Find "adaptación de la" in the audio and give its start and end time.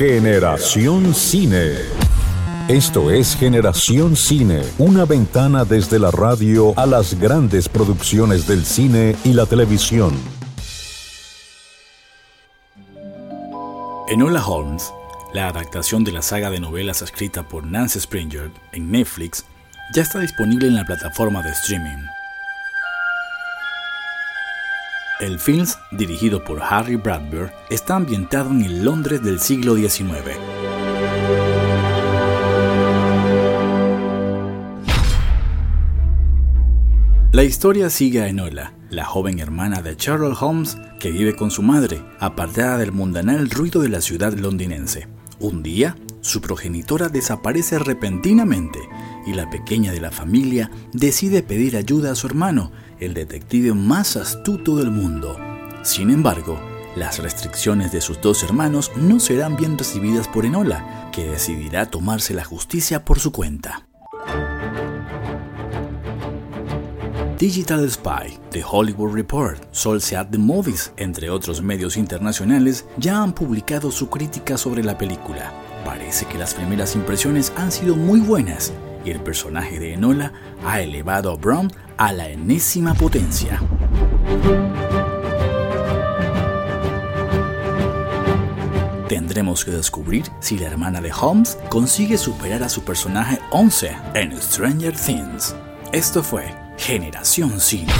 15.48-16.22